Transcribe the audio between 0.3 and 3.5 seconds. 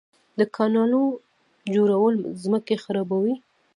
د کانالونو جوړول ځمکې خړوبوي.